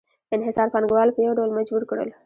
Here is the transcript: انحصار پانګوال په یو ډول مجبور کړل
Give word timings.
انحصار 0.35 0.67
پانګوال 0.73 1.09
په 1.13 1.19
یو 1.25 1.33
ډول 1.39 1.49
مجبور 1.57 1.83
کړل 1.89 2.09